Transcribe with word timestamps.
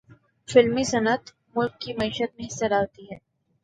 فلمی 0.47 0.83
صنعت 0.83 1.23
ملک 1.55 1.79
کی 1.81 1.93
معیشت 1.93 2.35
میں 2.37 2.45
حصہ 2.45 2.65
ڈالتی 2.67 3.03
ہے۔ 3.11 3.17